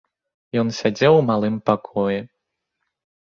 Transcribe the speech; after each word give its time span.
Ён 0.61 0.71
сядзеў 0.77 1.13
у 1.17 1.19
малым 1.27 1.55
пакоі. 1.71 2.17